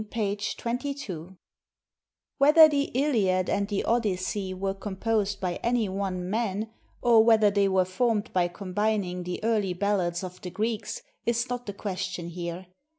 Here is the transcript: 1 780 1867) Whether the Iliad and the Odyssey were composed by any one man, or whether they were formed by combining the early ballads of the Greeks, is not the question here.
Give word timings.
1 0.01 0.07
780 0.39 1.37
1867) 1.37 1.37
Whether 2.39 2.67
the 2.67 2.85
Iliad 2.95 3.47
and 3.51 3.67
the 3.67 3.83
Odyssey 3.83 4.51
were 4.51 4.73
composed 4.73 5.39
by 5.39 5.57
any 5.61 5.87
one 5.89 6.27
man, 6.27 6.71
or 7.03 7.23
whether 7.23 7.51
they 7.51 7.67
were 7.67 7.85
formed 7.85 8.33
by 8.33 8.47
combining 8.47 9.21
the 9.21 9.39
early 9.43 9.73
ballads 9.73 10.23
of 10.23 10.41
the 10.41 10.49
Greeks, 10.49 11.03
is 11.27 11.47
not 11.51 11.67
the 11.67 11.73
question 11.73 12.29
here. 12.29 12.65